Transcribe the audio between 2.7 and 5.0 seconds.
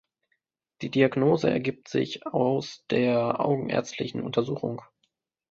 der augenärztlichen Untersuchung.